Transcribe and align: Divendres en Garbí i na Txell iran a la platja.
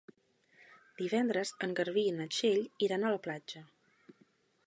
Divendres 1.01 1.51
en 1.67 1.75
Garbí 1.81 2.05
i 2.11 2.15
na 2.17 2.27
Txell 2.37 2.65
iran 2.89 3.05
a 3.05 3.11
la 3.17 3.23
platja. 3.27 3.65